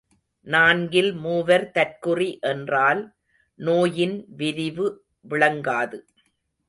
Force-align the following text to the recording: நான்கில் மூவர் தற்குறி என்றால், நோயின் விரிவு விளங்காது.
நான்கில் 0.47 1.13
மூவர் 1.13 1.71
தற்குறி 1.73 2.39
என்றால், 2.41 3.01
நோயின் 3.59 4.25
விரிவு 4.37 4.87
விளங்காது. 5.29 5.99